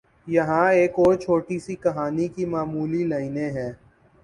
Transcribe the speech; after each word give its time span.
یہاں 0.27 0.67
ایک 0.73 0.93
اور 0.99 1.13
چھوٹی 1.15 1.57
سی 1.59 1.75
کہانی 1.83 2.27
کی 2.27 2.45
معمولی 2.45 3.03
لائنیں 3.07 3.49
ہیں 3.51 3.71